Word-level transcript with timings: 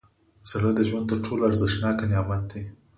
زړه 0.49 0.69
د 0.75 0.79
ژوند 0.87 1.05
تر 1.11 1.17
ټولو 1.25 1.41
ارزښتناک 1.49 1.97
نعمت 2.11 2.43
دی. 2.51 2.63